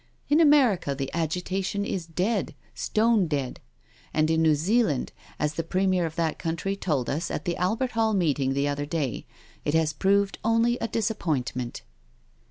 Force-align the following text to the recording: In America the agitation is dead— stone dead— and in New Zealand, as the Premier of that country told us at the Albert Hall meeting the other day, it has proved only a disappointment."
In 0.29 0.39
America 0.39 0.95
the 0.95 1.11
agitation 1.13 1.85
is 1.85 2.07
dead— 2.07 2.55
stone 2.73 3.27
dead— 3.27 3.59
and 4.15 4.31
in 4.31 4.41
New 4.41 4.55
Zealand, 4.55 5.11
as 5.37 5.53
the 5.53 5.63
Premier 5.63 6.07
of 6.07 6.15
that 6.15 6.39
country 6.39 6.75
told 6.75 7.07
us 7.07 7.29
at 7.29 7.45
the 7.45 7.55
Albert 7.57 7.91
Hall 7.91 8.15
meeting 8.15 8.55
the 8.55 8.67
other 8.67 8.87
day, 8.87 9.27
it 9.63 9.75
has 9.75 9.93
proved 9.93 10.39
only 10.43 10.79
a 10.79 10.87
disappointment." 10.87 11.83